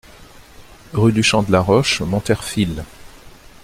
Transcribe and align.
Rue 0.93 1.11
du 1.11 1.21
Champ 1.21 1.43
de 1.43 1.51
la 1.51 1.61
Roche, 1.61 2.01
Monterfil 2.01 2.83